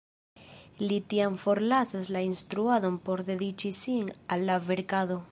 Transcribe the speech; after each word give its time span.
Li 0.91 0.95
tiam 1.11 1.35
forlasas 1.43 2.09
la 2.15 2.23
instruadon 2.29 2.97
por 3.09 3.23
dediĉi 3.27 3.71
sin 3.81 4.09
al 4.37 4.47
la 4.51 4.57
verkado. 4.71 5.19